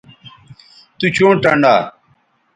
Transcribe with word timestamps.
تو 0.97 1.05
چوں 1.15 1.33
ٹنڈا 1.43 1.75